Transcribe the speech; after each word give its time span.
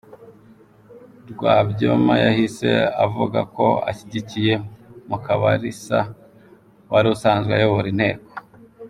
Rwabyoma 1.31 2.13
yahise 2.25 2.69
avuga 3.05 3.39
ko 3.55 3.65
ashyigikiye 3.89 4.53
Mukabalisa 5.09 5.99
wari 6.91 7.07
usanzwe 7.15 7.51
ayobora 7.55 7.87
Inteko. 7.93 8.27